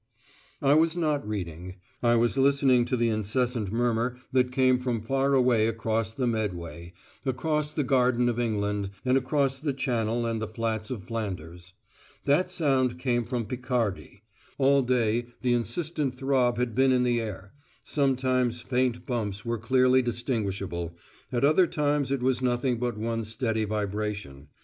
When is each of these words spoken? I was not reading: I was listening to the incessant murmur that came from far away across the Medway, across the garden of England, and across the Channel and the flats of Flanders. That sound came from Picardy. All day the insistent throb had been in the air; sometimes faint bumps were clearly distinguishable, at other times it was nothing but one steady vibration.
I 0.63 0.73
was 0.73 0.97
not 0.97 1.27
reading: 1.27 1.75
I 2.01 2.15
was 2.15 2.35
listening 2.35 2.85
to 2.85 2.97
the 2.97 3.09
incessant 3.09 3.71
murmur 3.71 4.17
that 4.31 4.51
came 4.51 4.79
from 4.79 4.99
far 4.99 5.35
away 5.35 5.67
across 5.67 6.11
the 6.11 6.25
Medway, 6.25 6.93
across 7.23 7.71
the 7.71 7.83
garden 7.83 8.27
of 8.27 8.39
England, 8.39 8.89
and 9.05 9.15
across 9.15 9.59
the 9.59 9.73
Channel 9.73 10.25
and 10.25 10.41
the 10.41 10.47
flats 10.47 10.89
of 10.89 11.03
Flanders. 11.03 11.73
That 12.25 12.49
sound 12.49 12.97
came 12.97 13.25
from 13.25 13.45
Picardy. 13.45 14.23
All 14.57 14.81
day 14.81 15.27
the 15.43 15.53
insistent 15.53 16.15
throb 16.15 16.57
had 16.57 16.73
been 16.73 16.91
in 16.91 17.03
the 17.03 17.21
air; 17.21 17.53
sometimes 17.83 18.59
faint 18.59 19.05
bumps 19.05 19.45
were 19.45 19.59
clearly 19.59 20.01
distinguishable, 20.01 20.97
at 21.31 21.45
other 21.45 21.67
times 21.67 22.09
it 22.09 22.23
was 22.23 22.41
nothing 22.41 22.79
but 22.79 22.97
one 22.97 23.23
steady 23.23 23.65
vibration. 23.65 24.47